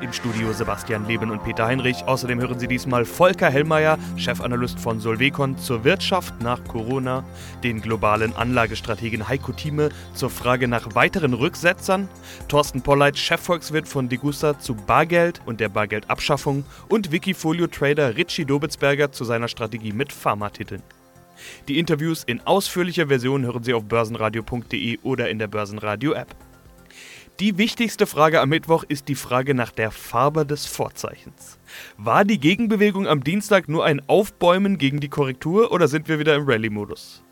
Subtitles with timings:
[0.00, 2.04] Im Studio Sebastian Leben und Peter Heinrich.
[2.04, 7.24] Außerdem hören Sie diesmal Volker Hellmeier, Chefanalyst von Solvecon, zur Wirtschaft nach Corona,
[7.64, 12.08] den globalen Anlagestrategen Heiko Thieme zur Frage nach weiteren Rücksetzern,
[12.46, 19.24] Thorsten Polleit, Chefvolkswirt von Degussa zu Bargeld und der Bargeldabschaffung und Wikifolio-Trader Richie Dobitzberger zu
[19.24, 20.82] seiner Strategie mit Pharmatiteln.
[21.66, 26.47] Die Interviews in ausführlicher Version hören Sie auf börsenradio.de oder in der Börsenradio-App.
[27.40, 31.60] Die wichtigste Frage am Mittwoch ist die Frage nach der Farbe des Vorzeichens.
[31.96, 36.34] War die Gegenbewegung am Dienstag nur ein Aufbäumen gegen die Korrektur oder sind wir wieder
[36.34, 37.22] im Rallye-Modus?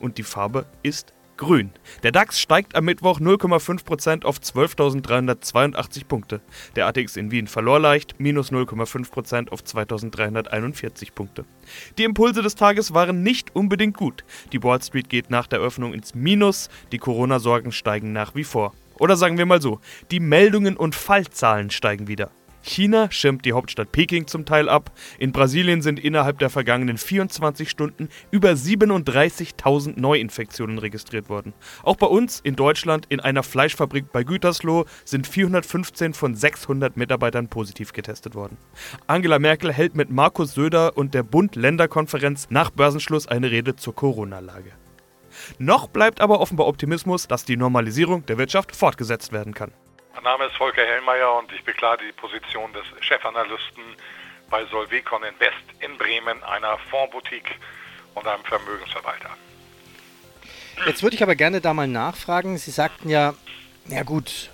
[0.00, 1.70] Und die Farbe ist grün.
[2.02, 6.40] Der DAX steigt am Mittwoch 0,5% auf 12.382 Punkte.
[6.74, 11.44] Der ATX in Wien verlor leicht, minus 0,5% auf 2.341 Punkte.
[11.98, 14.24] Die Impulse des Tages waren nicht unbedingt gut.
[14.52, 18.72] Die Wall Street geht nach der Öffnung ins Minus, die Corona-Sorgen steigen nach wie vor.
[18.98, 19.80] Oder sagen wir mal so,
[20.10, 22.30] die Meldungen und Fallzahlen steigen wieder.
[22.66, 24.90] China schirmt die Hauptstadt Peking zum Teil ab.
[25.18, 31.54] In Brasilien sind innerhalb der vergangenen 24 Stunden über 37.000 Neuinfektionen registriert worden.
[31.82, 37.48] Auch bei uns in Deutschland in einer Fleischfabrik bei Gütersloh sind 415 von 600 Mitarbeitern
[37.48, 38.56] positiv getestet worden.
[39.06, 44.72] Angela Merkel hält mit Markus Söder und der Bund-Länder-Konferenz nach Börsenschluss eine Rede zur Corona-Lage.
[45.58, 49.72] Noch bleibt aber offenbar Optimismus, dass die Normalisierung der Wirtschaft fortgesetzt werden kann.
[50.14, 53.82] Mein Name ist Volker Hellmeier und ich bekleide die Position des Chefanalysten
[54.50, 57.54] bei Solvecon Invest in Bremen, einer Fondsboutique
[58.14, 59.30] und einem Vermögensverwalter.
[60.86, 62.58] Jetzt würde ich aber gerne da mal nachfragen.
[62.58, 63.34] Sie sagten ja,
[63.88, 64.50] ja gut,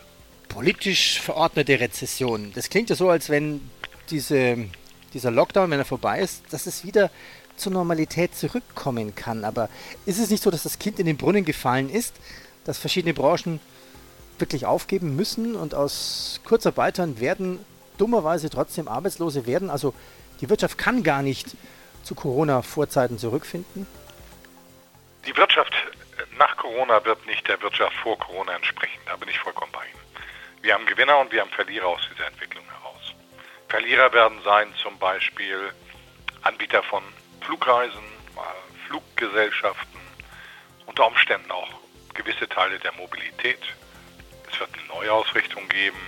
[0.48, 2.52] politisch verordnete Rezession.
[2.54, 3.68] Das klingt ja so, als wenn
[4.10, 4.68] diese,
[5.14, 7.10] dieser Lockdown, wenn er vorbei ist, dass es wieder
[7.56, 9.44] zur Normalität zurückkommen kann.
[9.44, 9.68] Aber
[10.06, 12.14] ist es nicht so, dass das Kind in den Brunnen gefallen ist,
[12.64, 13.60] dass verschiedene Branchen
[14.38, 17.64] wirklich aufgeben müssen und aus Kurzarbeitern werden
[17.98, 19.70] dummerweise trotzdem Arbeitslose werden?
[19.70, 19.94] Also
[20.40, 21.56] die Wirtschaft kann gar nicht
[22.02, 23.86] zu Corona-Vorzeiten zurückfinden?
[25.26, 25.72] Die Wirtschaft
[26.38, 28.98] nach Corona wird nicht der Wirtschaft vor Corona entsprechen.
[29.06, 30.02] Da bin ich vollkommen bei Ihnen.
[30.62, 33.14] Wir haben Gewinner und wir haben Verlierer aus dieser Entwicklung heraus.
[33.68, 35.72] Verlierer werden sein zum Beispiel
[36.42, 37.02] Anbieter von
[37.44, 38.02] Flugreisen,
[38.86, 40.00] Fluggesellschaften,
[40.86, 41.68] unter Umständen auch
[42.14, 43.60] gewisse Teile der Mobilität.
[44.50, 45.98] Es wird eine Neuausrichtung geben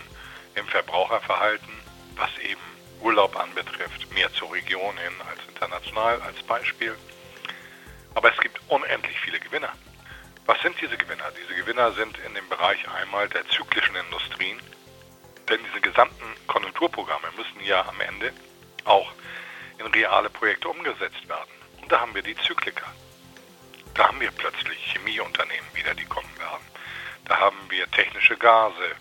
[0.55, 1.72] im Verbraucherverhalten,
[2.17, 2.61] was eben
[3.00, 6.95] Urlaub anbetrifft, mehr zur Region hin als international als Beispiel.
[8.15, 9.72] Aber es gibt unendlich viele Gewinner.
[10.47, 11.33] Was sind diese Gewinner?
[11.43, 14.61] Diese Gewinner sind in dem Bereich einmal der zyklischen Industrien,
[15.49, 18.33] denn diese gesamten Konjunkturprogramme müssen ja am Ende
[18.84, 19.11] auch
[19.78, 21.50] in reale Projekte umgesetzt werden.
[21.82, 22.86] Und da haben wir die Zykliker.
[23.94, 26.64] Da haben wir plötzlich Chemieunternehmen wieder, die kommen werden.
[27.26, 28.96] Da haben wir technische Gase,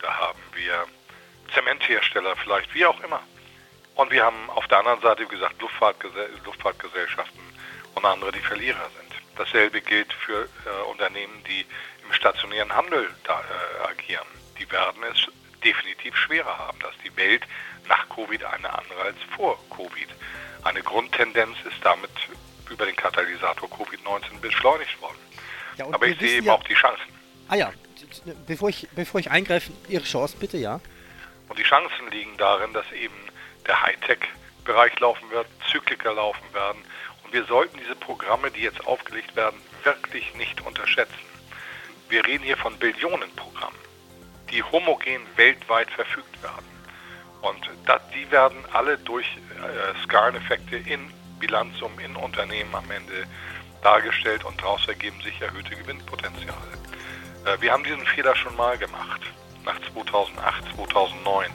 [0.00, 0.84] da haben wir
[1.54, 3.22] Zementhersteller vielleicht, wie auch immer.
[3.94, 7.40] Und wir haben auf der anderen Seite, wie gesagt, Luftfahrtgesell Luftfahrtgesellschaften
[7.94, 9.12] und andere, die Verlierer sind.
[9.36, 11.66] Dasselbe gilt für äh, Unternehmen, die
[12.04, 14.26] im stationären Handel da, äh, agieren.
[14.58, 15.26] Die werden es
[15.64, 17.42] definitiv schwerer haben, dass die Welt
[17.88, 20.08] nach Covid eine andere als vor Covid.
[20.64, 22.10] Eine Grundtendenz ist damit
[22.70, 25.18] über den Katalysator Covid-19 beschleunigt worden.
[25.76, 27.02] Ja, Aber ich sehe eben ja, auch die Chancen.
[27.48, 27.72] Ah ja,
[28.46, 30.80] bevor ich, bevor ich eingreife, Ihre Chance bitte, ja.
[31.48, 33.14] Und die Chancen liegen darin, dass eben
[33.66, 36.82] der Hightech-Bereich laufen wird, Zykliker laufen werden.
[37.24, 41.14] Und wir sollten diese Programme, die jetzt aufgelegt werden, wirklich nicht unterschätzen.
[42.08, 43.78] Wir reden hier von Billionenprogrammen,
[44.52, 46.66] die homogen weltweit verfügt werden.
[47.40, 53.26] Und das, die werden alle durch äh, Skaleneffekte in Bilanzsummen in Unternehmen am Ende
[53.82, 56.72] dargestellt und daraus ergeben sich erhöhte Gewinnpotenziale.
[57.44, 59.22] Äh, wir haben diesen Fehler schon mal gemacht,
[59.64, 61.50] nach 2008, 2009,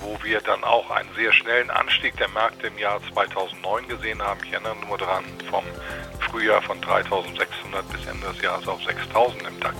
[0.00, 4.40] wo wir dann auch einen sehr schnellen Anstieg der Märkte im Jahr 2009 gesehen haben.
[4.44, 5.64] Ich erinnere nur daran, vom
[6.18, 9.76] Frühjahr von 3600 bis Ende des Jahres auf 6000 im DAX.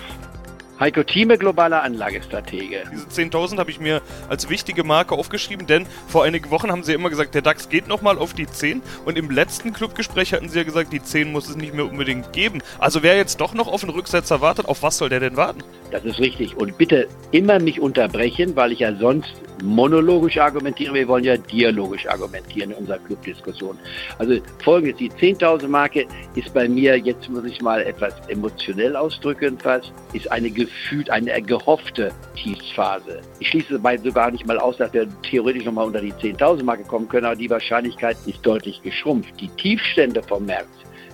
[0.83, 2.83] Heiko Thieme, globaler Anlagestratege.
[2.91, 6.93] Diese 10.000 habe ich mir als wichtige Marke aufgeschrieben, denn vor einigen Wochen haben sie
[6.93, 10.59] immer gesagt, der DAX geht nochmal auf die 10 und im letzten Clubgespräch hatten sie
[10.59, 12.65] ja gesagt, die 10 muss es nicht mehr unbedingt geben.
[12.81, 15.63] Also wer jetzt doch noch auf einen Rücksetzer wartet, auf was soll der denn warten?
[15.93, 16.57] Das ist richtig.
[16.57, 20.95] Und bitte immer mich unterbrechen, weil ich ja sonst monologisch argumentiere.
[20.95, 23.79] Wir wollen ja dialogisch argumentieren in unserer Clubdiskussion.
[24.19, 29.59] Also folgendes, die 10.000 Marke ist bei mir, jetzt muss ich mal etwas emotionell ausdrücken
[29.59, 33.21] fast, ist eine Gefühl gefühlt eine gehoffte Tiefsphase.
[33.39, 36.85] Ich schließe dabei sogar nicht mal aus, dass wir theoretisch nochmal unter die 10.000 Marke
[36.85, 39.39] kommen können, aber die Wahrscheinlichkeit ist deutlich geschrumpft.
[39.41, 40.69] Die Tiefstände vom März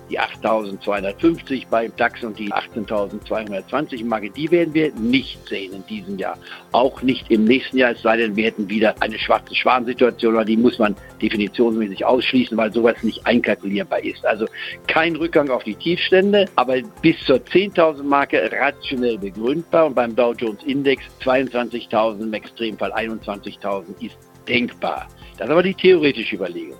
[0.09, 6.17] die 8.250 beim DAX und die 18.220 Marke, die werden wir nicht sehen in diesem
[6.17, 6.37] Jahr.
[6.71, 10.45] Auch nicht im nächsten Jahr, es sei denn, wir hätten wieder eine schwarze Schwansituation, aber
[10.45, 14.25] die muss man definitionsmäßig ausschließen, weil sowas nicht einkalkulierbar ist.
[14.25, 14.45] Also
[14.87, 20.33] kein Rückgang auf die Tiefstände, aber bis zur 10.000 Marke rationell begründbar und beim Dow
[20.33, 24.17] Jones Index 22.000, im Extremfall 21.000 ist
[24.47, 25.07] denkbar.
[25.37, 26.77] Das ist aber die theoretische Überlegung.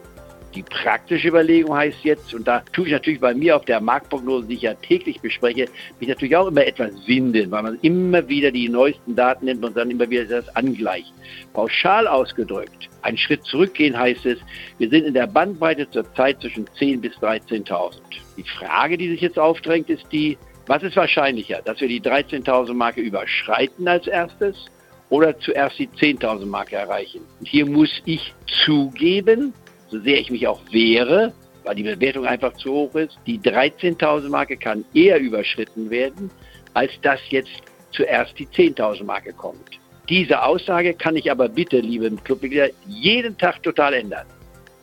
[0.56, 4.48] Die praktische Überlegung heißt jetzt, und da tue ich natürlich bei mir auf der Marktprognose,
[4.48, 5.68] die ich ja täglich bespreche,
[6.00, 9.78] mich natürlich auch immer etwas winden, weil man immer wieder die neuesten Daten nimmt und
[9.78, 11.14] dann immer wieder das angleicht.
[11.54, 14.40] Pauschal ausgedrückt, ein Schritt zurückgehen heißt es,
[14.78, 18.02] wir sind in der Bandbreite zurzeit zwischen 10.000 bis 13.000.
[18.38, 22.74] Die Frage, die sich jetzt aufdrängt, ist die, was ist wahrscheinlicher, dass wir die 13.000
[22.74, 24.66] Marke überschreiten als erstes
[25.10, 27.22] oder zuerst die 10.000 Marke erreichen?
[27.40, 28.34] Und hier muss ich
[28.66, 29.54] zugeben,
[29.90, 31.34] so sehr ich mich auch wehre,
[31.64, 36.32] weil die Bewertung einfach zu hoch ist, die 13.000 Marke kann eher überschritten werden,
[36.74, 37.52] als dass jetzt
[37.92, 39.80] zuerst die 10.000 Marke kommt.
[40.08, 44.26] Diese Aussage kann ich aber bitte, liebe Clubmitglieder, jeden Tag total ändern,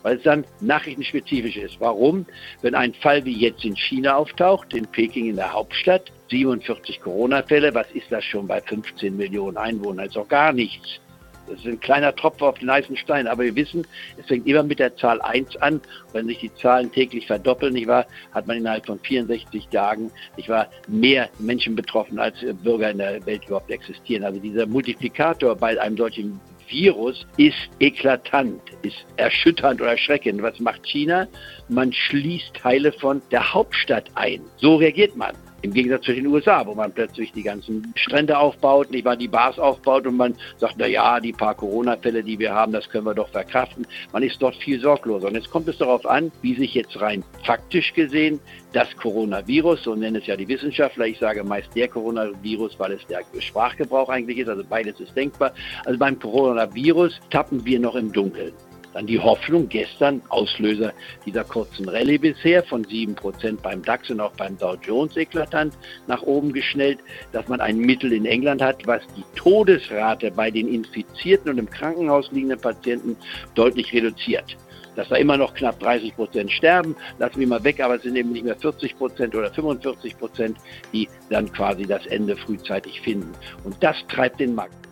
[0.03, 1.81] weil es dann nachrichtenspezifisch ist.
[1.81, 2.27] Warum?
[2.63, 7.75] Wenn ein Fall wie jetzt in China auftaucht, in Peking in der Hauptstadt, 47 Corona-Fälle,
[7.75, 10.07] was ist das schon bei 15 Millionen Einwohnern?
[10.07, 11.01] Ist auch gar nichts.
[11.49, 13.27] Das ist ein kleiner Tropfen auf den heißen Stein.
[13.27, 13.87] Aber wir wissen,
[14.19, 15.81] es fängt immer mit der Zahl 1 an.
[16.13, 20.49] Wenn sich die Zahlen täglich verdoppeln, nicht wahr, hat man innerhalb von 64 Tagen, nicht
[20.49, 24.25] wahr, mehr Menschen betroffen, als Bürger in der Welt überhaupt existieren.
[24.25, 30.43] Also dieser Multiplikator bei einem solchen Virus ist eklatant, ist erschütternd oder erschreckend.
[30.43, 31.29] Was macht China?
[31.69, 34.41] Man schließt Teile von der Hauptstadt ein.
[34.57, 35.35] So reagiert man.
[35.63, 39.29] Im Gegensatz zu den USA, wo man plötzlich die ganzen Strände aufbaut, nicht wahr, die
[39.29, 43.07] Bars aufbaut und man sagt, na ja, die paar Corona-Fälle, die wir haben, das können
[43.07, 43.87] wir doch verkraften.
[44.13, 45.29] Man ist dort viel sorgloser.
[45.29, 48.39] Und jetzt kommt es darauf an, wie sich jetzt rein faktisch gesehen
[48.73, 53.07] das Coronavirus, so nennen es ja die Wissenschaftler, ich sage meist der Coronavirus, weil es
[53.07, 55.53] der Sprachgebrauch eigentlich ist, also beides ist denkbar.
[55.87, 58.53] Also beim Coronavirus tappen wir noch im Dunkeln.
[58.97, 60.95] Dann die Hoffnung gestern, Auslöser
[61.27, 65.75] dieser kurzen Rallye bisher von 7% beim DAX und auch beim Dow Jones eklatant
[66.07, 67.01] nach oben geschnellt,
[67.31, 71.69] dass man ein Mittel in England hat, was die Todesrate bei den infizierten und im
[71.69, 73.19] Krankenhaus liegenden Patienten
[73.55, 74.57] deutlich reduziert
[74.95, 78.17] dass da immer noch knapp 30 Prozent sterben, lassen wir mal weg, aber es sind
[78.17, 80.57] eben nicht mehr 40 Prozent oder 45 Prozent,
[80.95, 83.31] die dann quasi das Ende frühzeitig finden.
[83.63, 84.86] Und das treibt den Markt.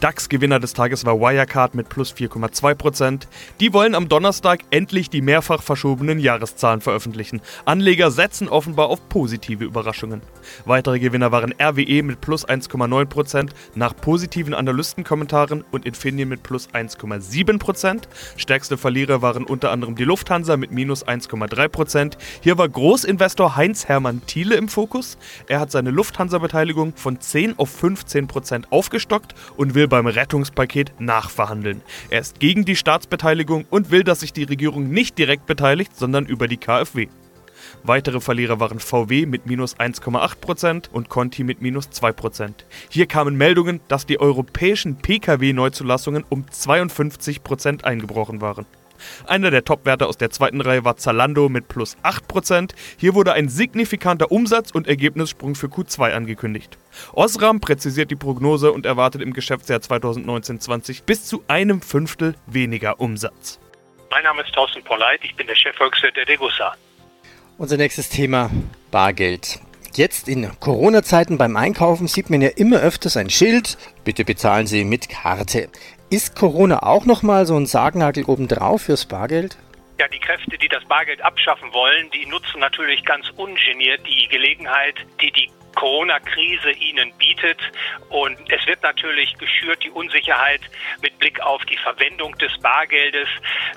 [0.00, 3.22] DAX-Gewinner des Tages war Wirecard mit plus 4,2%.
[3.60, 7.40] Die wollen am Donnerstag endlich die mehrfach verschobenen Jahreszahlen veröffentlichen.
[7.64, 10.22] Anleger setzen offenbar auf positive Überraschungen.
[10.64, 18.02] Weitere Gewinner waren RWE mit plus 1,9% nach positiven Analystenkommentaren und Infineon mit plus 1,7%.
[18.36, 22.16] Stärkste Verlierer waren unter anderem die Lufthansa mit minus 1,3%.
[22.40, 25.18] Hier war Großinvestor Heinz-Hermann Thiele im Fokus.
[25.48, 31.82] Er hat seine Lufthansa-Beteiligung von 10 auf 15% aufgestockt und will beim Rettungspaket nachverhandeln.
[32.08, 36.24] Er ist gegen die Staatsbeteiligung und will, dass sich die Regierung nicht direkt beteiligt, sondern
[36.24, 37.08] über die KfW.
[37.82, 42.54] Weitere Verlierer waren VW mit minus 1,8% und Conti mit minus 2%.
[42.88, 48.64] Hier kamen Meldungen, dass die europäischen Pkw-Neuzulassungen um 52% eingebrochen waren.
[49.26, 52.72] Einer der Top-Werte aus der zweiten Reihe war Zalando mit plus 8%.
[52.98, 56.78] Hier wurde ein signifikanter Umsatz- und Ergebnissprung für Q2 angekündigt.
[57.12, 63.58] Osram präzisiert die Prognose und erwartet im Geschäftsjahr 2019-20 bis zu einem Fünftel weniger Umsatz.
[64.10, 66.74] Mein Name ist Thorsten Polleit, ich bin der Chefvolkswirt der Degussa.
[67.58, 68.50] Unser nächstes Thema
[68.90, 69.60] Bargeld.
[69.94, 74.84] Jetzt in Corona-Zeiten beim Einkaufen sieht man ja immer öfters ein Schild, bitte bezahlen Sie
[74.84, 75.68] mit Karte.
[76.10, 79.56] Ist Corona auch nochmal so ein Sargnagel obendrauf fürs Bargeld?
[79.98, 84.94] Ja, die Kräfte, die das Bargeld abschaffen wollen, die nutzen natürlich ganz ungeniert die Gelegenheit,
[85.20, 87.58] die die Corona-Krise ihnen bietet.
[88.08, 90.60] Und es wird natürlich geschürt, die Unsicherheit
[91.02, 93.28] mit Blick auf die Verwendung des Bargeldes.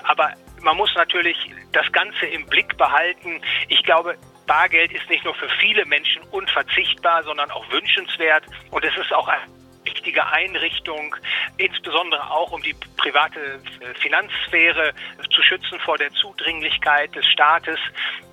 [0.04, 1.36] Aber man muss natürlich
[1.72, 3.40] das Ganze im Blick behalten.
[3.68, 4.16] Ich glaube,
[4.46, 8.44] Bargeld ist nicht nur für viele Menschen unverzichtbar, sondern auch wünschenswert.
[8.70, 9.40] Und es ist auch ein
[9.84, 11.14] wichtige Einrichtung,
[11.56, 14.92] insbesondere auch um die private äh, Finanzsphäre
[15.30, 17.78] zu schützen vor der Zudringlichkeit des Staates.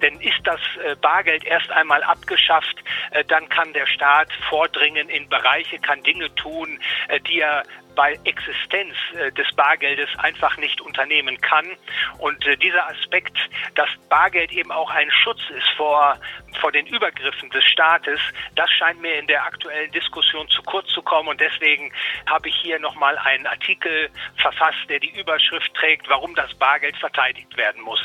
[0.02, 5.28] Denn ist das äh, Bargeld erst einmal abgeschafft, äh, dann kann der Staat vordringen in
[5.30, 6.80] Bereiche, kann Dinge tun,
[7.28, 7.64] die er
[7.96, 11.66] bei Existenz äh, des Bargeldes einfach nicht unternehmen kann.
[12.20, 13.38] Und äh, dieser Aspekt,
[13.76, 16.18] dass Bargeld eben auch ein Schutz ist vor,
[16.60, 18.20] vor den Übergriffen des Staates,
[18.56, 21.30] das scheint mir in der aktuellen Diskussion zu kurz zu kommen.
[21.30, 21.92] Und deswegen
[22.28, 27.56] habe ich hier nochmal einen Artikel verfasst, der die Überschrift trägt, warum das Bargeld verteidigt
[27.58, 28.02] werden muss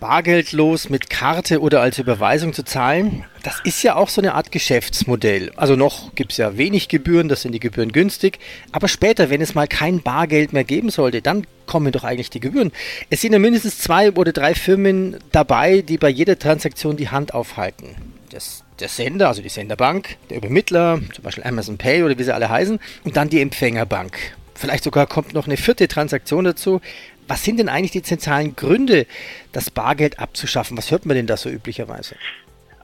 [0.00, 4.52] bargeldlos mit Karte oder als Überweisung zu zahlen, das ist ja auch so eine Art
[4.52, 5.52] Geschäftsmodell.
[5.56, 8.38] Also noch gibt es ja wenig Gebühren, das sind die Gebühren günstig,
[8.72, 12.40] aber später, wenn es mal kein Bargeld mehr geben sollte, dann kommen doch eigentlich die
[12.40, 12.72] Gebühren.
[13.10, 17.34] Es sind ja mindestens zwei oder drei Firmen dabei, die bei jeder Transaktion die Hand
[17.34, 17.94] aufhalten.
[18.30, 22.34] Das, der Sender, also die Senderbank, der Übermittler, zum Beispiel Amazon Pay oder wie sie
[22.34, 24.18] alle heißen, und dann die Empfängerbank.
[24.54, 26.80] Vielleicht sogar kommt noch eine vierte Transaktion dazu,
[27.26, 29.06] was sind denn eigentlich die zentralen Gründe,
[29.52, 30.76] das Bargeld abzuschaffen?
[30.76, 32.16] Was hört man denn da so üblicherweise?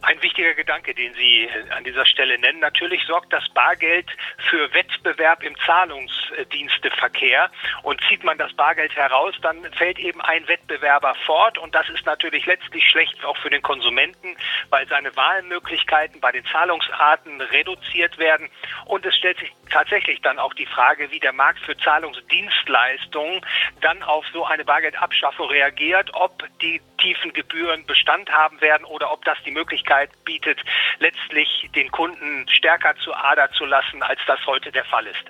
[0.03, 1.47] Ein wichtiger Gedanke, den Sie
[1.77, 2.59] an dieser Stelle nennen.
[2.61, 4.07] Natürlich sorgt das Bargeld
[4.49, 7.51] für Wettbewerb im Zahlungsdiensteverkehr.
[7.83, 11.59] Und zieht man das Bargeld heraus, dann fällt eben ein Wettbewerber fort.
[11.59, 14.37] Und das ist natürlich letztlich schlecht auch für den Konsumenten,
[14.71, 18.49] weil seine Wahlmöglichkeiten bei den Zahlungsarten reduziert werden.
[18.87, 23.41] Und es stellt sich tatsächlich dann auch die Frage, wie der Markt für Zahlungsdienstleistungen
[23.81, 29.25] dann auf so eine Bargeldabschaffung reagiert, ob die tiefen Gebühren Bestand haben werden oder ob
[29.25, 30.61] das die Möglichkeit bietet,
[30.99, 35.25] letztlich den Kunden stärker zu Ader zu lassen, als das heute der Fall ist.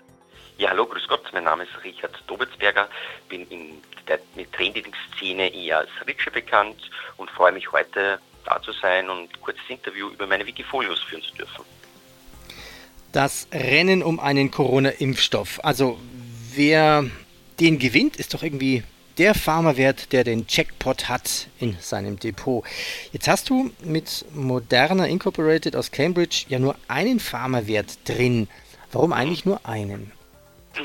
[0.59, 2.88] Ja, hallo, grüß Gott, mein Name ist Richard Dobitzberger,
[3.28, 4.18] bin in der
[4.52, 9.68] Trading-Szene eher als Ritsche bekannt und freue mich heute da zu sein und ein kurzes
[9.68, 11.64] Interview über meine Wikifolios führen zu dürfen
[13.12, 15.61] das Rennen um einen Corona-Impfstoff.
[15.64, 15.99] Also
[16.55, 17.05] wer
[17.59, 18.83] den gewinnt, ist doch irgendwie
[19.19, 22.64] der Pharmawert, der den Jackpot hat in seinem Depot.
[23.12, 28.49] Jetzt hast du mit Moderna Incorporated aus Cambridge ja nur einen Pharmawert drin.
[28.93, 30.12] Warum eigentlich nur einen?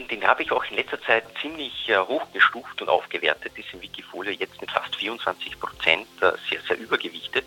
[0.10, 3.52] Den habe ich auch in letzter Zeit ziemlich äh, hochgestuft und aufgewertet.
[3.56, 7.46] Ist im Wikifolio jetzt mit fast 24 Prozent äh, sehr, sehr übergewichtet.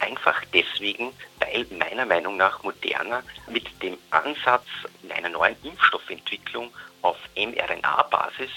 [0.00, 4.66] Einfach deswegen, weil meiner Meinung nach Moderna mit dem Ansatz
[5.14, 6.72] einer neuen Impfstoffentwicklung
[7.02, 8.50] auf mRNA-Basis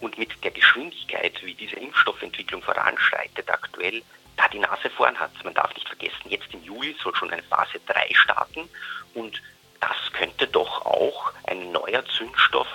[0.00, 4.02] und mit der Geschwindigkeit, wie diese Impfstoffentwicklung voranschreitet aktuell,
[4.36, 5.30] da die Nase vorn hat.
[5.44, 8.68] Man darf nicht vergessen, jetzt im Juli soll schon eine Phase 3 starten
[9.14, 9.40] und
[9.80, 12.68] das könnte doch auch ein neuer Zündstoff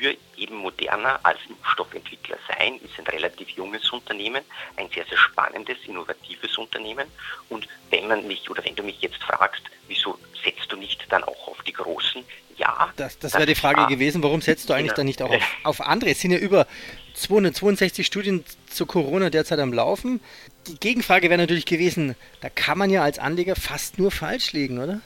[0.00, 4.42] für eben Moderna als Impfstoffentwickler sein, ist ein relativ junges Unternehmen,
[4.76, 7.06] ein sehr, sehr spannendes, innovatives Unternehmen.
[7.50, 11.22] Und wenn man mich oder wenn du mich jetzt fragst, wieso setzt du nicht dann
[11.24, 12.24] auch auf die Großen?
[12.56, 12.92] Ja.
[12.96, 14.96] Das, das wäre die Frage gewesen, warum setzt du eigentlich genau.
[14.96, 16.10] dann nicht auch auf, auf andere?
[16.10, 16.66] Es sind ja über
[17.14, 20.20] 262 Studien zu Corona derzeit am Laufen.
[20.66, 24.78] Die Gegenfrage wäre natürlich gewesen, da kann man ja als Anleger fast nur falsch liegen,
[24.78, 25.00] oder?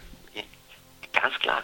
[1.12, 1.62] Ganz klar.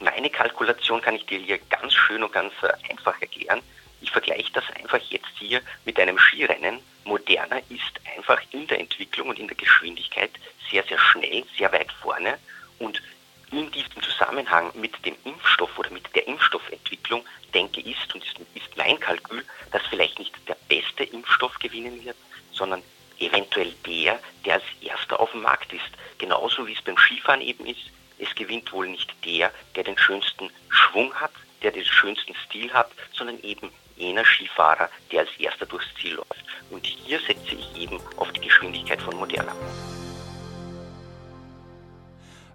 [0.00, 3.60] Meine Kalkulation kann ich dir hier ganz schön und ganz äh, einfach erklären.
[4.00, 6.78] Ich vergleiche das einfach jetzt hier mit einem Skirennen.
[7.04, 10.30] Moderna ist einfach in der Entwicklung und in der Geschwindigkeit
[10.70, 12.38] sehr, sehr schnell, sehr weit vorne.
[12.78, 13.02] Und
[13.50, 18.76] in diesem Zusammenhang mit dem Impfstoff oder mit der Impfstoffentwicklung denke ich, und ist, ist
[18.76, 22.16] mein Kalkül, dass vielleicht nicht der beste Impfstoff gewinnen wird,
[22.52, 22.82] sondern
[23.18, 25.90] eventuell der, der als erster auf dem Markt ist.
[26.18, 30.50] Genauso wie es beim Skifahren eben ist es gewinnt wohl nicht der, der den schönsten
[30.68, 31.30] Schwung hat,
[31.62, 36.44] der den schönsten Stil hat, sondern eben jener Skifahrer, der als erster durchs Ziel läuft.
[36.70, 39.52] Und hier setze ich eben auf die Geschwindigkeit von Moderna.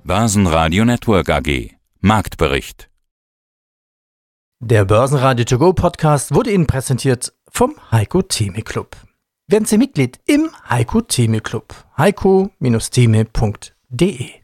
[0.04, 2.90] Börsenradio Network AG Marktbericht
[4.60, 8.98] Der Börsenradio To Go Podcast wurde Ihnen präsentiert vom Heiko Theme Club.
[9.48, 11.74] Werden Sie Mitglied im Heiko Theme Club.
[11.98, 14.43] heiko-theme.de